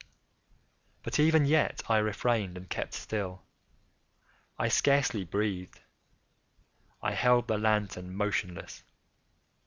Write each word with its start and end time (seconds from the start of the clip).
But 1.03 1.19
even 1.19 1.45
yet 1.45 1.83
I 1.87 1.99
refrained 1.99 2.57
and 2.57 2.67
kept 2.67 2.95
still. 2.95 3.43
I 4.57 4.67
scarcely 4.67 5.23
breathed. 5.23 5.79
I 7.03 7.11
held 7.11 7.47
the 7.47 7.59
lantern 7.59 8.15
motionless. 8.15 8.81